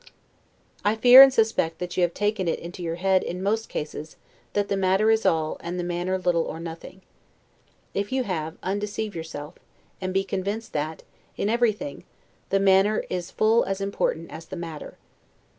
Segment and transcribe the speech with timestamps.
[0.83, 4.15] I fear and suspect, that you have taken it into your head, in most cases,
[4.53, 7.03] that the matter is all, and the manner little or nothing.
[7.93, 9.59] If you have, undeceive yourself,
[10.01, 11.03] and be convinced that,
[11.37, 12.03] in everything,
[12.49, 14.97] the manner is full as important as the matter.